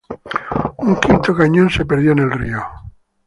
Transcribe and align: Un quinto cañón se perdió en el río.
Un 0.87 0.93
quinto 1.03 1.35
cañón 1.35 1.69
se 1.69 1.85
perdió 1.85 2.13
en 2.13 2.17
el 2.25 2.31
río. 2.31 2.63